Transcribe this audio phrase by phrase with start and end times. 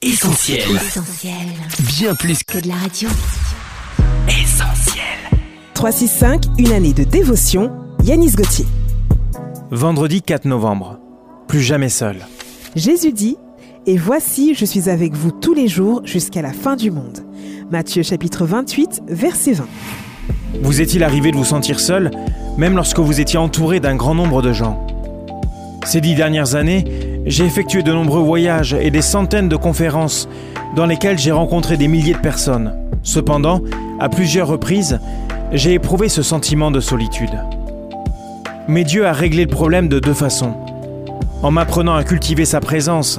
[0.00, 0.60] Essentiel.
[0.76, 1.34] Essentiel.
[1.98, 3.08] Bien plus Que de la radio.
[4.28, 5.02] qu'essentiel.
[5.74, 7.72] 365, une année de dévotion,
[8.04, 8.64] Yanis Gauthier.
[9.72, 11.00] Vendredi 4 novembre.
[11.48, 12.18] Plus jamais seul.
[12.76, 13.38] Jésus dit
[13.86, 17.24] Et voici, je suis avec vous tous les jours jusqu'à la fin du monde.
[17.72, 19.66] Matthieu chapitre 28, verset 20.
[20.62, 22.12] Vous est-il arrivé de vous sentir seul,
[22.56, 24.86] même lorsque vous étiez entouré d'un grand nombre de gens?
[25.84, 26.84] Ces dix dernières années,
[27.28, 30.28] j'ai effectué de nombreux voyages et des centaines de conférences
[30.74, 32.72] dans lesquelles j'ai rencontré des milliers de personnes.
[33.02, 33.60] Cependant,
[34.00, 34.98] à plusieurs reprises,
[35.52, 37.38] j'ai éprouvé ce sentiment de solitude.
[38.66, 40.54] Mais Dieu a réglé le problème de deux façons.
[41.42, 43.18] En m'apprenant à cultiver sa présence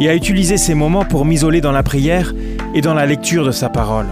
[0.00, 2.32] et à utiliser ces moments pour m'isoler dans la prière
[2.74, 4.06] et dans la lecture de sa parole.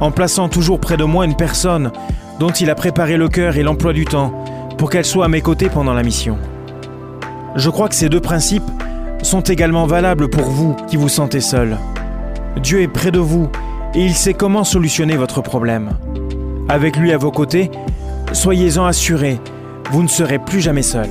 [0.00, 1.90] En plaçant toujours près de moi une personne
[2.38, 4.32] dont il a préparé le cœur et l'emploi du temps
[4.76, 6.36] pour qu'elle soit à mes côtés pendant la mission.
[7.58, 8.70] Je crois que ces deux principes
[9.24, 11.76] sont également valables pour vous qui vous sentez seul.
[12.62, 13.48] Dieu est près de vous
[13.96, 15.90] et il sait comment solutionner votre problème.
[16.68, 17.72] Avec lui à vos côtés,
[18.32, 19.40] soyez-en assurés,
[19.90, 21.08] vous ne serez plus jamais seul.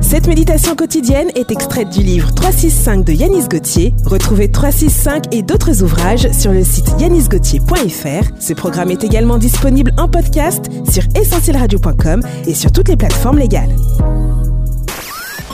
[0.00, 3.94] Cette méditation quotidienne est extraite du livre 365 de Yanis Gauthier.
[4.06, 8.30] Retrouvez 365 et d'autres ouvrages sur le site yanisgauthier.fr.
[8.40, 13.76] Ce programme est également disponible en podcast sur essentielradio.com et sur toutes les plateformes légales.